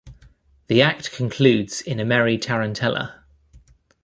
[0.65, 3.23] The act concludes in a merry tarantella.